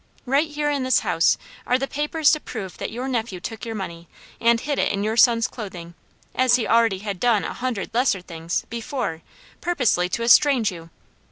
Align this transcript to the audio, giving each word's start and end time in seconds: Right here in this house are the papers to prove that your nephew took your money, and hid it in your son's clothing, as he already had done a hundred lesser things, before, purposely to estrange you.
Right 0.25 0.49
here 0.49 0.71
in 0.71 0.81
this 0.81 1.01
house 1.01 1.37
are 1.67 1.77
the 1.77 1.85
papers 1.87 2.31
to 2.31 2.39
prove 2.39 2.79
that 2.79 2.89
your 2.89 3.07
nephew 3.07 3.39
took 3.39 3.65
your 3.67 3.75
money, 3.75 4.07
and 4.39 4.59
hid 4.59 4.79
it 4.79 4.91
in 4.91 5.03
your 5.03 5.15
son's 5.15 5.47
clothing, 5.47 5.93
as 6.33 6.55
he 6.55 6.65
already 6.67 6.97
had 7.05 7.19
done 7.19 7.43
a 7.43 7.53
hundred 7.53 7.91
lesser 7.93 8.21
things, 8.21 8.65
before, 8.71 9.21
purposely 9.61 10.09
to 10.09 10.23
estrange 10.23 10.71
you. 10.71 10.89